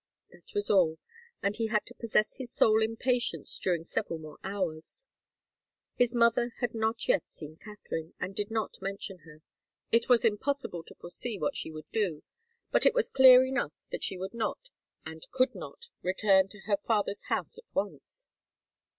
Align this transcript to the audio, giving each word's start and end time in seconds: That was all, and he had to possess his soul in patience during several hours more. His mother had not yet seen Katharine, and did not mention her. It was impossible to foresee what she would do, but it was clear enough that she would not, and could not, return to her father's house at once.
That 0.31 0.55
was 0.55 0.67
all, 0.71 0.97
and 1.43 1.55
he 1.55 1.67
had 1.67 1.85
to 1.85 1.93
possess 1.93 2.37
his 2.37 2.51
soul 2.51 2.81
in 2.81 2.97
patience 2.97 3.59
during 3.59 3.83
several 3.83 4.39
hours 4.43 5.05
more. 5.05 5.13
His 5.95 6.15
mother 6.15 6.55
had 6.59 6.73
not 6.73 7.07
yet 7.07 7.29
seen 7.29 7.55
Katharine, 7.57 8.15
and 8.19 8.35
did 8.35 8.49
not 8.49 8.81
mention 8.81 9.19
her. 9.19 9.43
It 9.91 10.09
was 10.09 10.25
impossible 10.25 10.81
to 10.85 10.95
foresee 10.95 11.37
what 11.37 11.55
she 11.55 11.69
would 11.69 11.85
do, 11.91 12.23
but 12.71 12.87
it 12.87 12.95
was 12.95 13.09
clear 13.11 13.45
enough 13.45 13.73
that 13.91 14.03
she 14.03 14.17
would 14.17 14.33
not, 14.33 14.69
and 15.05 15.27
could 15.29 15.53
not, 15.53 15.91
return 16.01 16.47
to 16.47 16.61
her 16.61 16.77
father's 16.77 17.25
house 17.25 17.59
at 17.59 17.75
once. 17.75 18.27